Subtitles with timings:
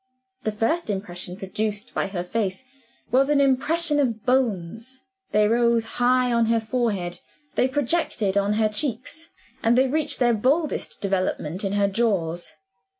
[0.41, 2.65] The first impression produced by her face
[3.11, 5.03] was an impression of bones.
[5.31, 7.19] They rose high on her forehead;
[7.53, 9.29] they projected on her cheeks;
[9.61, 12.53] and they reached their boldest development in her jaws.